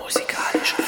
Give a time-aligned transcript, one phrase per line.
[0.00, 0.82] musikalische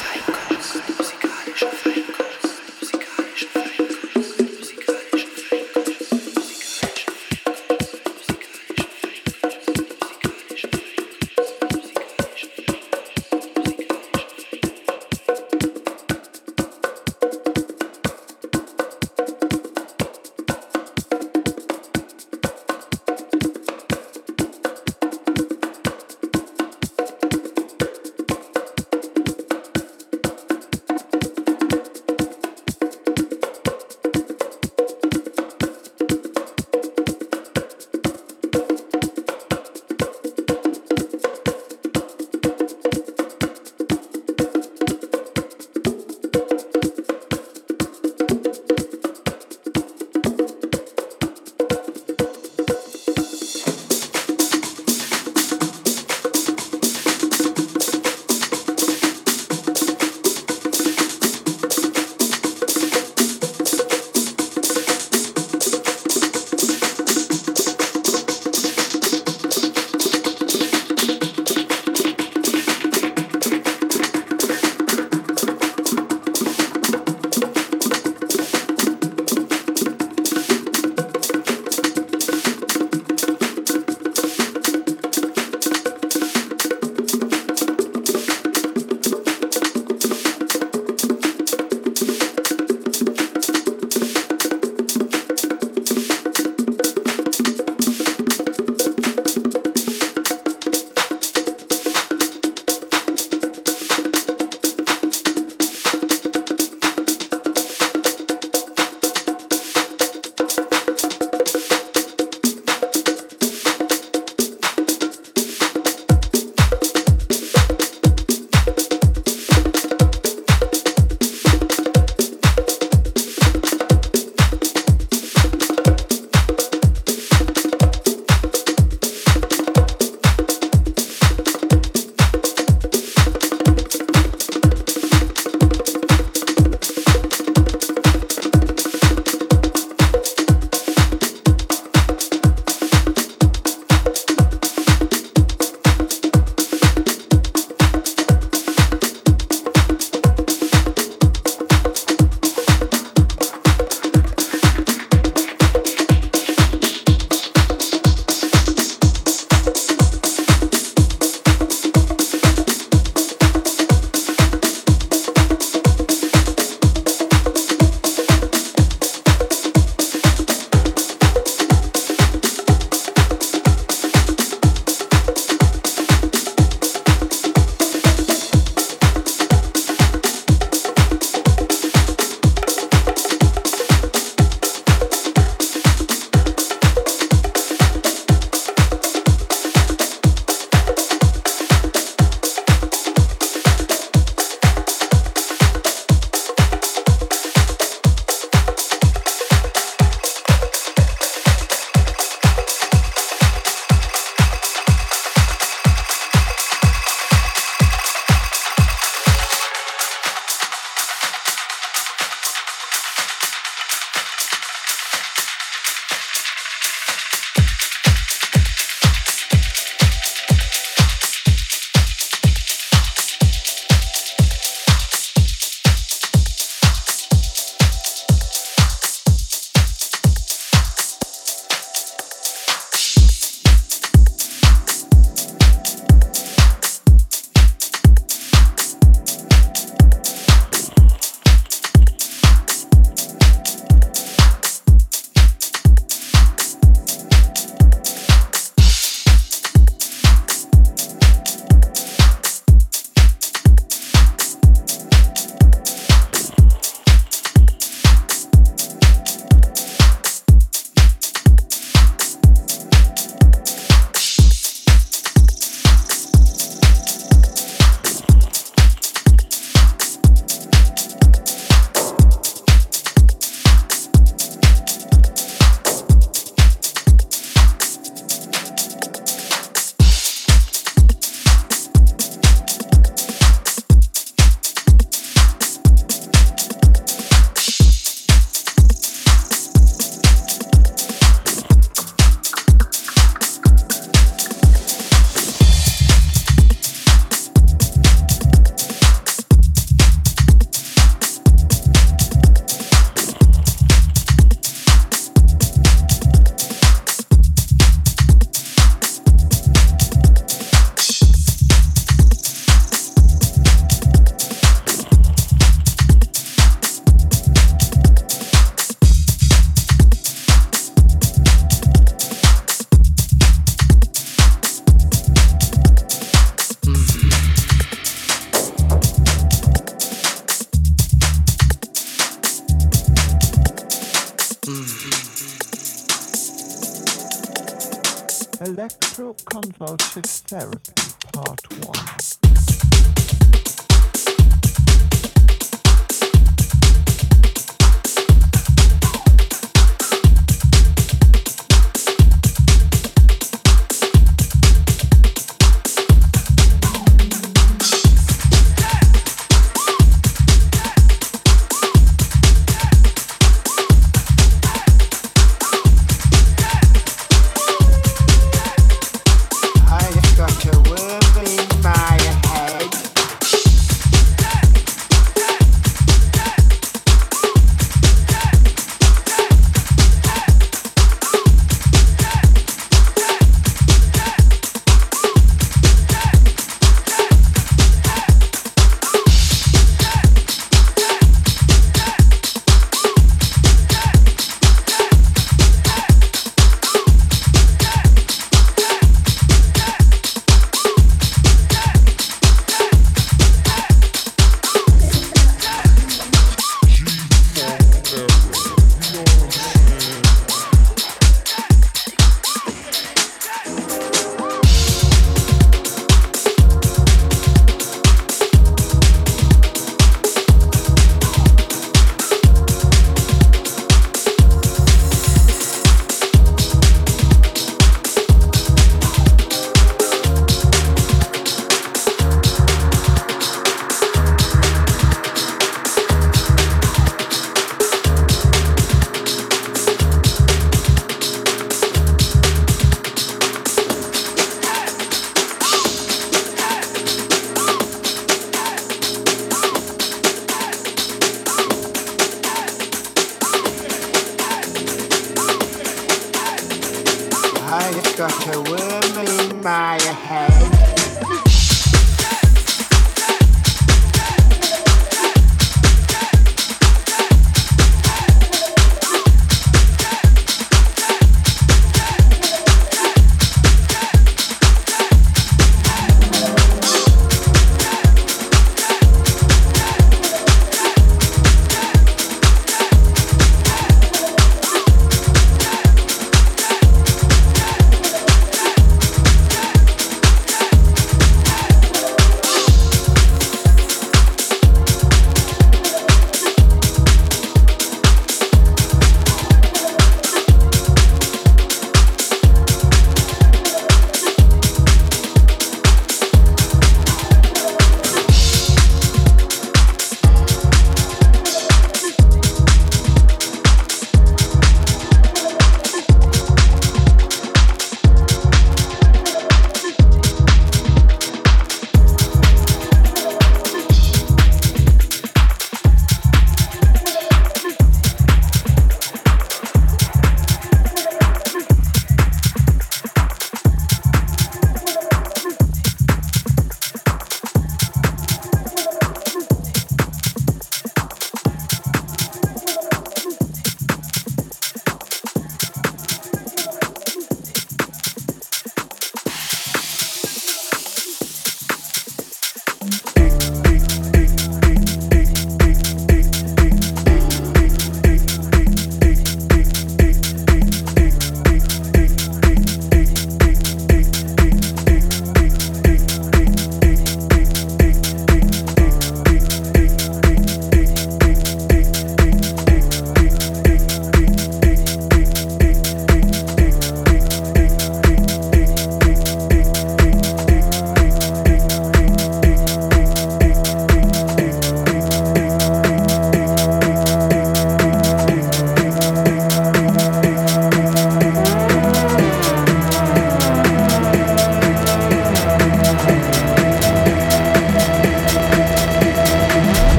[339.81, 340.93] Electroconvulsive Therapy,
[341.33, 342.44] Part 1.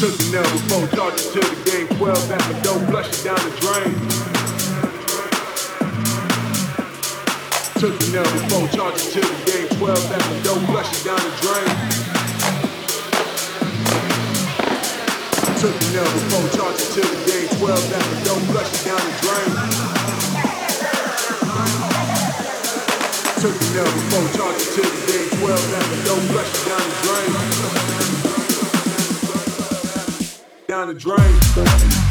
[0.00, 1.84] Took the nail before, charged to the game.
[2.00, 3.92] 12 back the door, flush it down the drain.
[7.76, 9.68] Took the nail before, charged to the game.
[9.76, 11.68] 12 back the door, flush it down the drain.
[15.60, 17.52] Took the nail before, charged to the game.
[17.60, 19.52] 12 back the door, flush it down the drain.
[23.36, 25.28] Took the nail before, charged to the game.
[25.44, 28.19] 12 back the door, flush it down the drain
[30.70, 32.09] down the drain.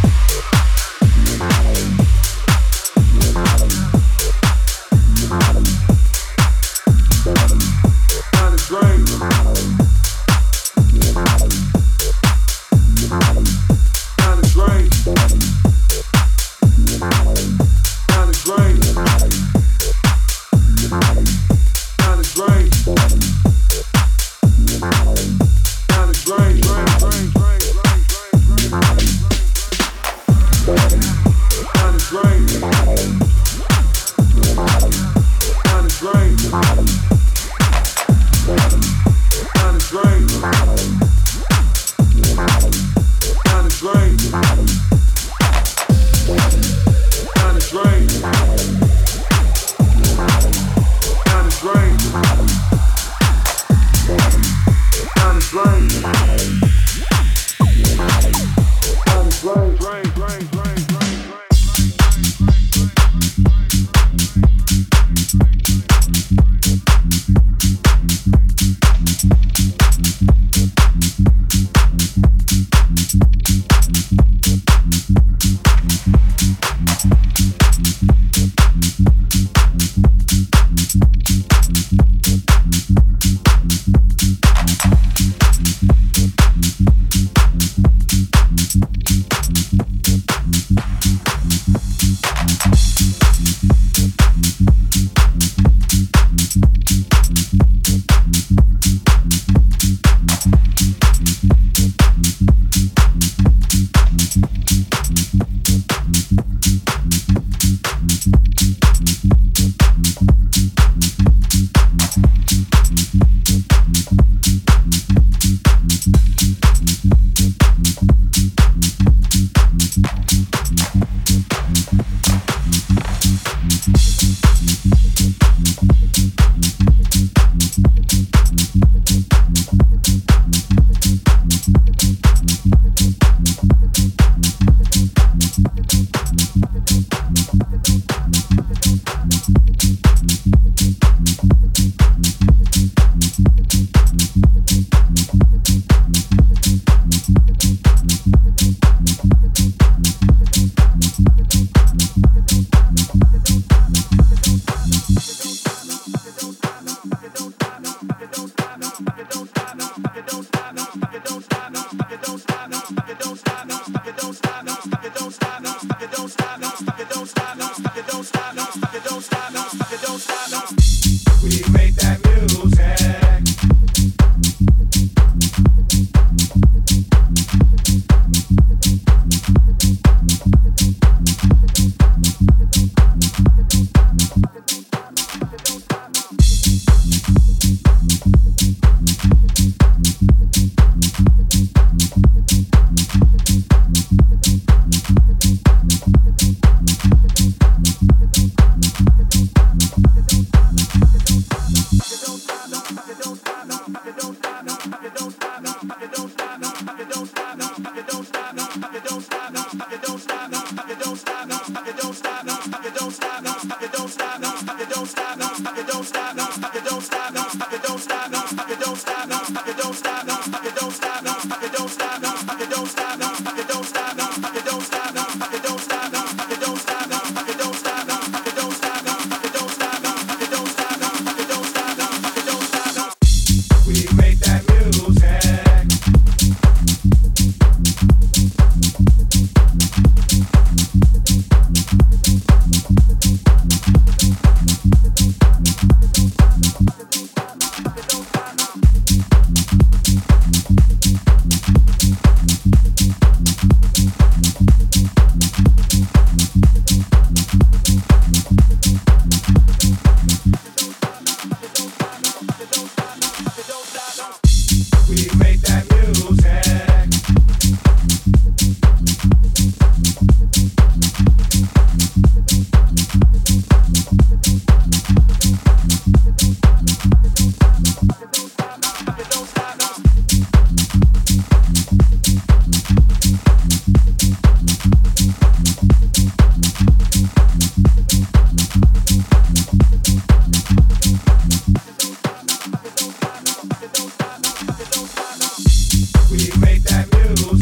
[296.31, 297.58] It takes my blood,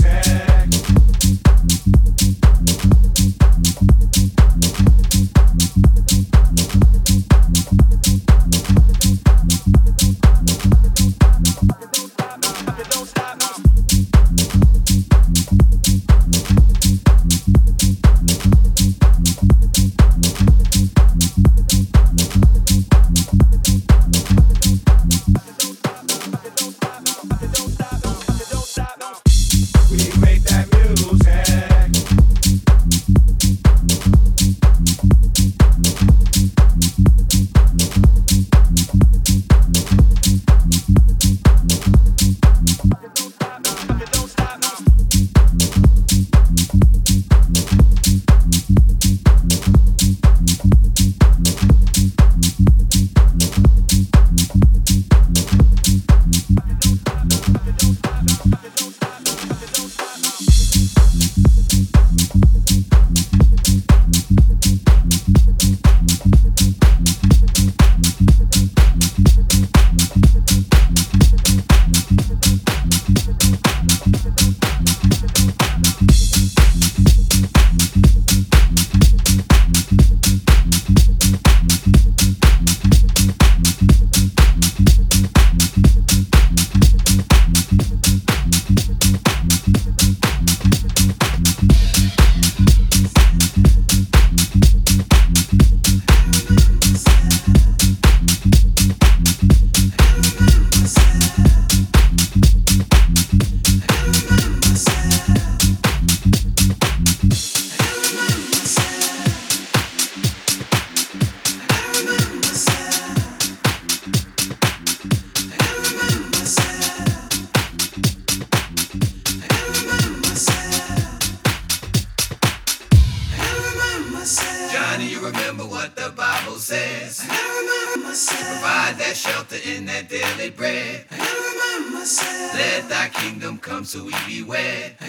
[133.94, 135.07] then I will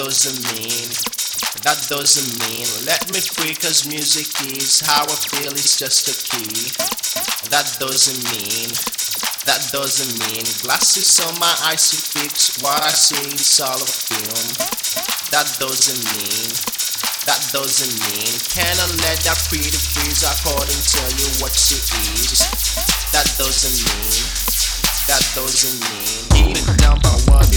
[0.00, 0.88] doesn't mean
[1.60, 2.64] that doesn't mean.
[2.88, 4.24] let me free cause music
[4.56, 6.72] is how I feel it's just a key.
[7.52, 8.72] That doesn't mean
[9.44, 10.48] that doesn't mean.
[10.64, 14.48] Glasses on my eyes to fix what I see is all a film.
[15.28, 16.56] That doesn't mean
[17.28, 18.32] that doesn't mean.
[18.48, 20.24] Can I let that pretty freeze?
[20.24, 21.76] According tell you what she
[22.16, 22.48] is.
[23.12, 24.50] That doesn't mean
[25.10, 26.22] that doesn't mean.
[26.30, 27.49] What you're thinking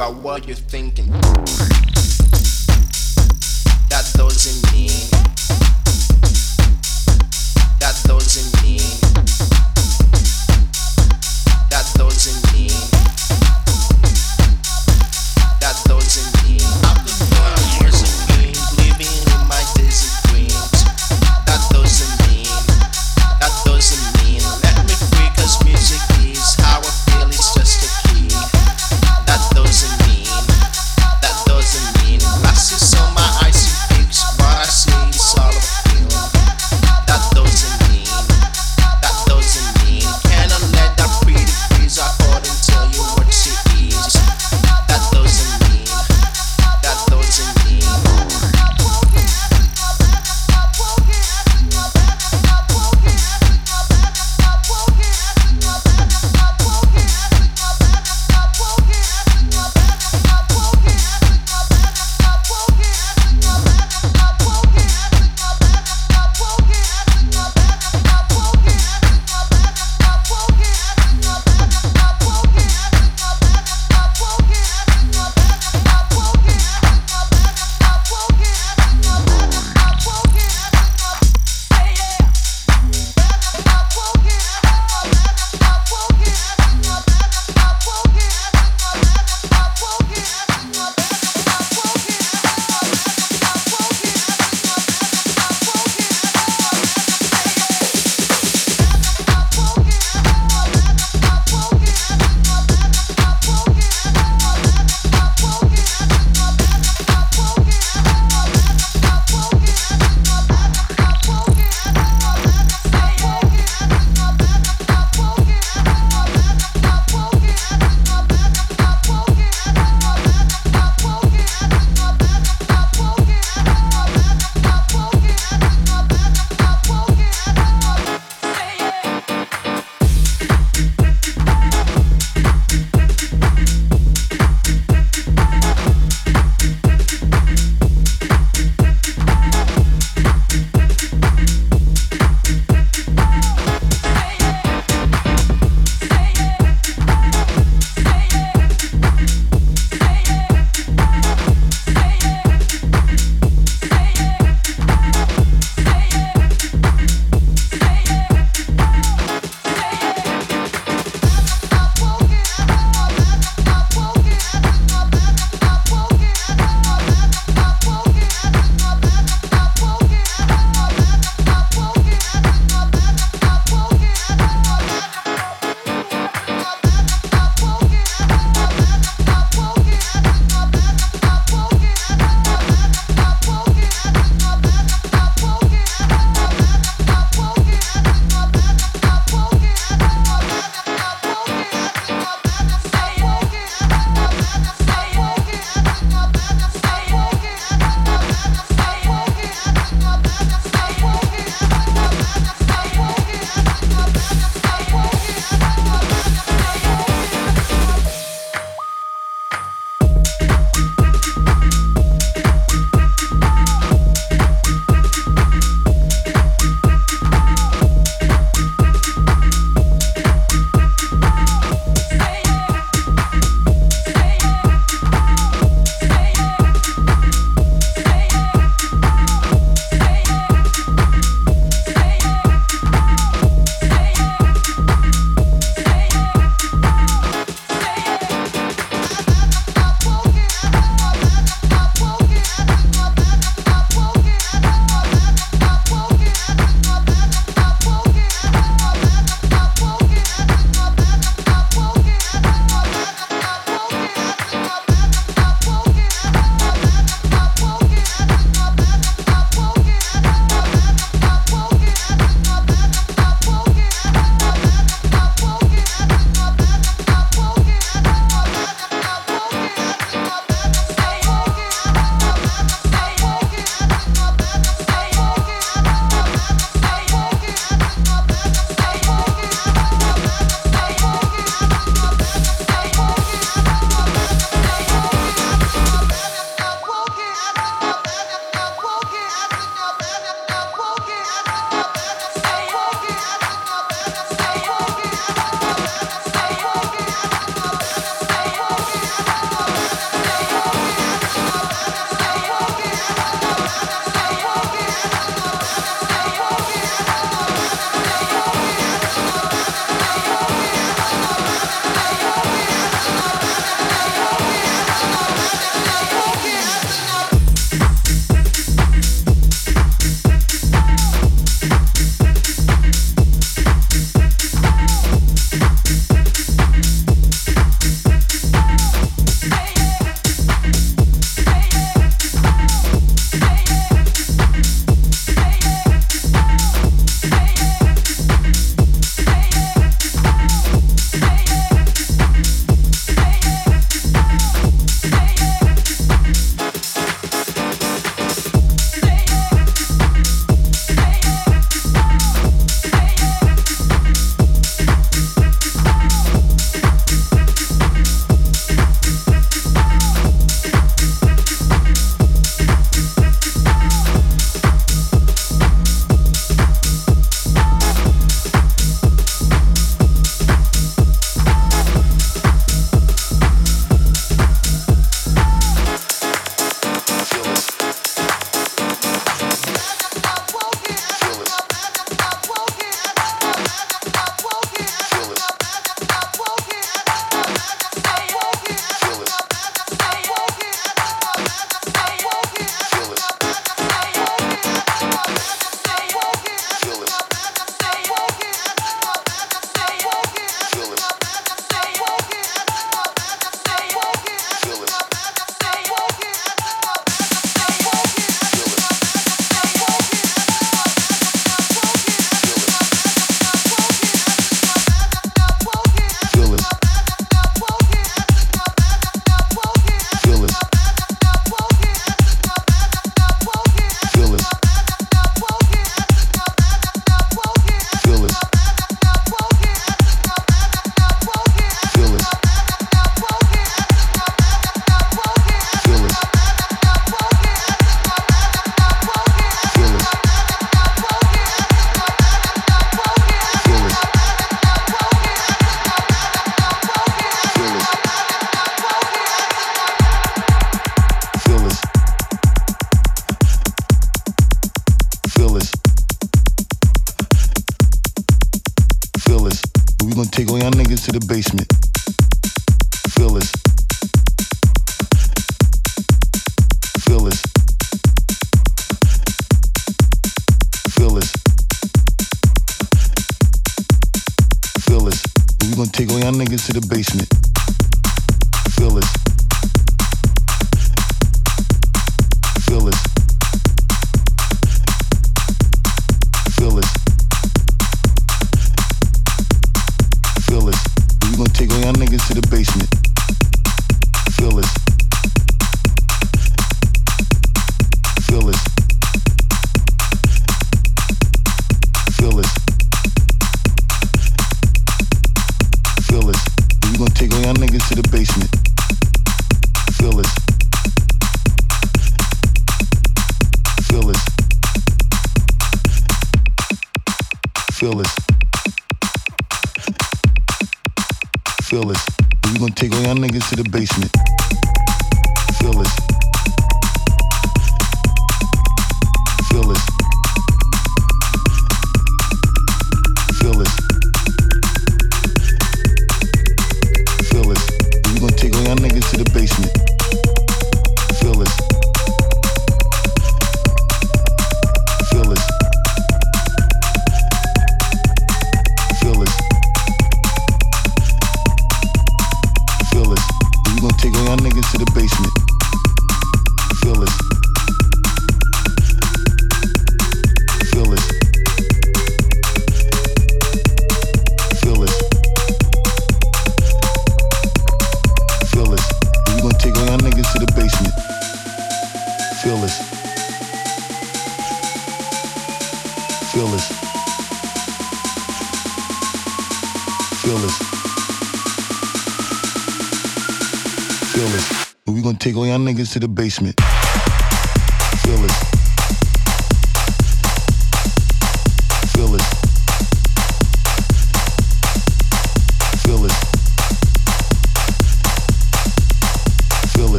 [0.00, 1.10] by what you're thinking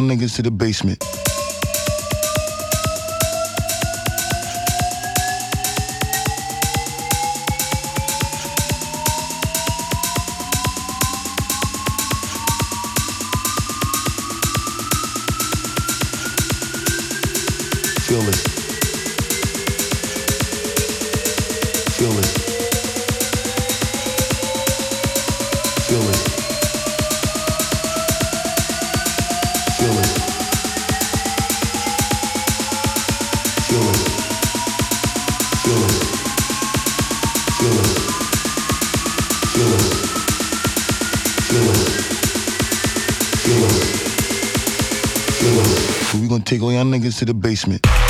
[0.00, 1.09] young niggas to the basement.
[46.70, 48.09] Y'all niggas to the basement.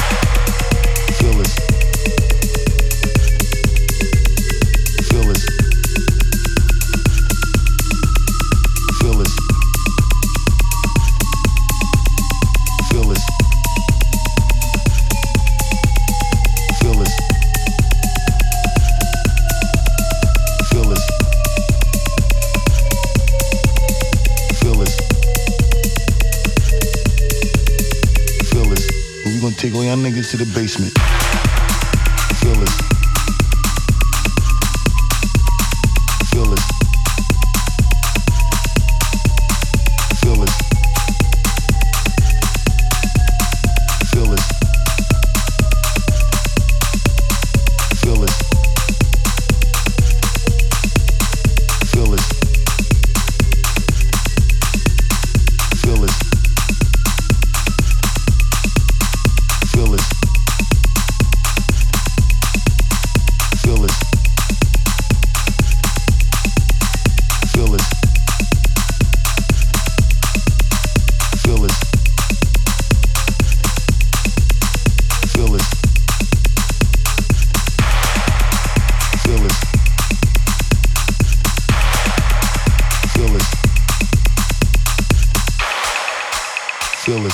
[87.04, 87.32] целых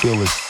[0.00, 0.45] целых